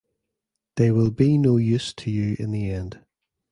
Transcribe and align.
They 0.77 0.89
will 0.89 1.11
be 1.11 1.37
no 1.37 1.57
use 1.57 1.93
to 1.93 2.09
you 2.09 2.35
in 2.39 2.49
the 2.49 2.71
end. 2.71 3.05